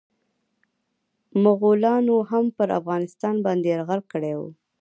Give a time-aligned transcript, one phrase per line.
[1.43, 4.41] مغولانو هم پرافغانستان باندي يرغل کړی و.